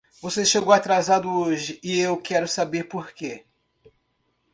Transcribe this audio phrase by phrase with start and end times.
[0.19, 3.45] Você chegou atrasado hoje e eu quero saber por quê.